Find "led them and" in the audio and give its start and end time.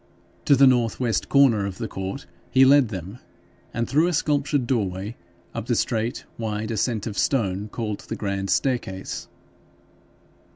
2.65-3.87